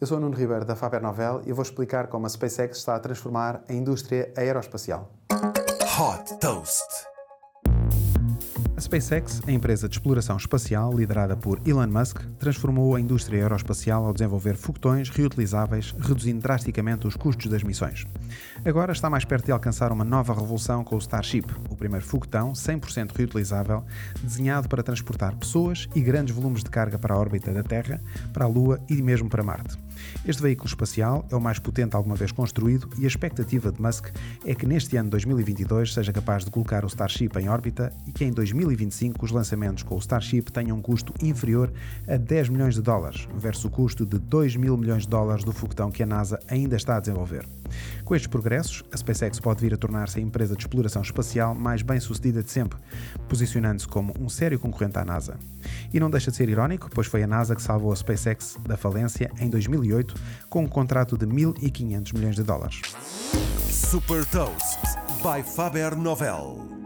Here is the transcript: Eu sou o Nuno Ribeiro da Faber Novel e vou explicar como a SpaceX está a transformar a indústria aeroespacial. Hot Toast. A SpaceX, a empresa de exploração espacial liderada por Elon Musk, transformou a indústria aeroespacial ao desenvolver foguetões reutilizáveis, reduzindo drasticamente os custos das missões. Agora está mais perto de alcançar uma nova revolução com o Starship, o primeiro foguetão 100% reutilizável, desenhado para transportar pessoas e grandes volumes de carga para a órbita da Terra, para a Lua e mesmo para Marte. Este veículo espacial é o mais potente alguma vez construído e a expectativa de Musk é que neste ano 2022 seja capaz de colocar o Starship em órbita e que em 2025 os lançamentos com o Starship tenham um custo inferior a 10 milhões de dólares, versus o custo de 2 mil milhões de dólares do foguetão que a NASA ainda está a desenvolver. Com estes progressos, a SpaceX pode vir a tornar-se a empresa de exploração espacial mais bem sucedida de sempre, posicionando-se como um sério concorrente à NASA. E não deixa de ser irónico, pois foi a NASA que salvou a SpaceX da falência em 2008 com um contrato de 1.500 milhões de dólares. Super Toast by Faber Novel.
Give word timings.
Eu 0.00 0.06
sou 0.06 0.16
o 0.16 0.20
Nuno 0.20 0.34
Ribeiro 0.34 0.64
da 0.64 0.74
Faber 0.74 1.02
Novel 1.02 1.42
e 1.44 1.52
vou 1.52 1.62
explicar 1.62 2.06
como 2.06 2.24
a 2.24 2.28
SpaceX 2.30 2.78
está 2.78 2.96
a 2.96 2.98
transformar 2.98 3.62
a 3.68 3.72
indústria 3.74 4.32
aeroespacial. 4.34 5.12
Hot 5.30 6.38
Toast. 6.40 7.10
A 8.80 8.82
SpaceX, 8.82 9.42
a 9.46 9.52
empresa 9.52 9.86
de 9.86 9.96
exploração 9.96 10.38
espacial 10.38 10.90
liderada 10.90 11.36
por 11.36 11.60
Elon 11.66 11.86
Musk, 11.86 12.22
transformou 12.38 12.96
a 12.96 13.00
indústria 13.00 13.42
aeroespacial 13.42 14.06
ao 14.06 14.14
desenvolver 14.14 14.56
foguetões 14.56 15.10
reutilizáveis, 15.10 15.94
reduzindo 15.98 16.40
drasticamente 16.40 17.06
os 17.06 17.14
custos 17.14 17.50
das 17.50 17.62
missões. 17.62 18.06
Agora 18.64 18.92
está 18.92 19.10
mais 19.10 19.26
perto 19.26 19.44
de 19.44 19.52
alcançar 19.52 19.92
uma 19.92 20.02
nova 20.02 20.32
revolução 20.32 20.82
com 20.82 20.96
o 20.96 20.98
Starship, 20.98 21.44
o 21.68 21.76
primeiro 21.76 22.06
foguetão 22.06 22.52
100% 22.52 23.14
reutilizável, 23.14 23.84
desenhado 24.22 24.66
para 24.66 24.82
transportar 24.82 25.36
pessoas 25.36 25.86
e 25.94 26.00
grandes 26.00 26.34
volumes 26.34 26.64
de 26.64 26.70
carga 26.70 26.98
para 26.98 27.14
a 27.14 27.18
órbita 27.18 27.52
da 27.52 27.62
Terra, 27.62 28.00
para 28.32 28.46
a 28.46 28.48
Lua 28.48 28.80
e 28.88 29.02
mesmo 29.02 29.28
para 29.28 29.42
Marte. 29.42 29.76
Este 30.26 30.42
veículo 30.42 30.68
espacial 30.68 31.26
é 31.30 31.36
o 31.36 31.40
mais 31.40 31.58
potente 31.58 31.96
alguma 31.96 32.14
vez 32.14 32.32
construído 32.32 32.88
e 32.98 33.04
a 33.04 33.08
expectativa 33.08 33.72
de 33.72 33.80
Musk 33.80 34.08
é 34.44 34.54
que 34.54 34.66
neste 34.66 34.96
ano 34.96 35.10
2022 35.10 35.94
seja 35.94 36.12
capaz 36.12 36.44
de 36.44 36.50
colocar 36.50 36.84
o 36.84 36.88
Starship 36.88 37.30
em 37.38 37.48
órbita 37.48 37.92
e 38.06 38.12
que 38.12 38.24
em 38.24 38.30
2025 38.30 39.24
os 39.24 39.30
lançamentos 39.30 39.82
com 39.82 39.94
o 39.94 39.98
Starship 39.98 40.52
tenham 40.52 40.76
um 40.76 40.82
custo 40.82 41.14
inferior 41.22 41.72
a 42.08 42.16
10 42.16 42.48
milhões 42.50 42.74
de 42.74 42.82
dólares, 42.82 43.28
versus 43.34 43.64
o 43.64 43.70
custo 43.70 44.04
de 44.04 44.18
2 44.18 44.56
mil 44.56 44.76
milhões 44.76 45.02
de 45.02 45.08
dólares 45.08 45.44
do 45.44 45.52
foguetão 45.52 45.90
que 45.90 46.02
a 46.02 46.06
NASA 46.06 46.38
ainda 46.48 46.76
está 46.76 46.96
a 46.96 47.00
desenvolver. 47.00 47.59
Com 48.04 48.14
estes 48.14 48.28
progressos, 48.28 48.82
a 48.92 48.96
SpaceX 48.96 49.38
pode 49.40 49.60
vir 49.60 49.74
a 49.74 49.76
tornar-se 49.76 50.18
a 50.18 50.22
empresa 50.22 50.54
de 50.54 50.62
exploração 50.62 51.02
espacial 51.02 51.54
mais 51.54 51.82
bem 51.82 52.00
sucedida 52.00 52.42
de 52.42 52.50
sempre, 52.50 52.78
posicionando-se 53.28 53.86
como 53.86 54.14
um 54.18 54.28
sério 54.28 54.58
concorrente 54.58 54.98
à 54.98 55.04
NASA. 55.04 55.38
E 55.92 56.00
não 56.00 56.10
deixa 56.10 56.30
de 56.30 56.36
ser 56.36 56.48
irónico, 56.48 56.88
pois 56.92 57.06
foi 57.06 57.22
a 57.22 57.26
NASA 57.26 57.54
que 57.54 57.62
salvou 57.62 57.92
a 57.92 57.96
SpaceX 57.96 58.56
da 58.66 58.76
falência 58.76 59.30
em 59.38 59.48
2008 59.48 60.14
com 60.48 60.64
um 60.64 60.68
contrato 60.68 61.16
de 61.16 61.26
1.500 61.26 62.14
milhões 62.14 62.36
de 62.36 62.42
dólares. 62.42 62.80
Super 63.68 64.24
Toast 64.26 64.80
by 65.22 65.42
Faber 65.42 65.96
Novel. 65.96 66.79